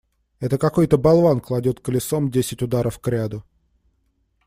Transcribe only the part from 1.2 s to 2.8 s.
кладет колесом десять